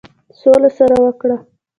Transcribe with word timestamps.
سوله 0.39 0.69
سره 0.77 0.95
وکړه. 1.03 1.37